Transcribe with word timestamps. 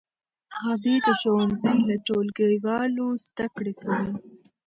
غابي 0.59 0.95
د 1.05 1.07
ښوونځي 1.21 1.77
له 1.89 1.95
ټولګیوالو 2.05 3.05
زده 3.25 3.45
کړې 3.55 3.73
کوي. 3.79 4.11